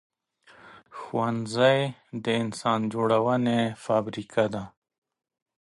ښوونځی 0.97 1.79
د 2.23 2.25
انسان 2.41 2.79
جوړونې 2.93 3.61
فابریکه 3.83 4.45
ده 4.53 4.63